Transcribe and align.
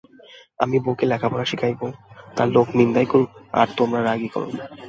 আমি 0.59 0.77
বউকে 0.79 1.05
লেখাপড়া 1.11 1.45
শিখাইব, 1.45 1.81
তা 2.35 2.43
লোকে 2.53 2.73
নিন্দাই 2.77 3.07
করুক 3.11 3.29
আর 3.53 3.67
তোমরা 3.77 3.99
রাগই 4.01 4.29
কর। 4.33 4.43